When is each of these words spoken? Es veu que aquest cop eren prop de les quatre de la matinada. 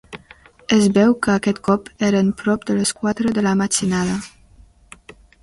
Es 0.77 0.85
veu 0.95 1.11
que 1.27 1.33
aquest 1.39 1.59
cop 1.67 1.91
eren 2.07 2.33
prop 2.41 2.65
de 2.71 2.79
les 2.79 2.95
quatre 3.01 3.35
de 3.37 3.45
la 3.49 3.53
matinada. 3.61 4.19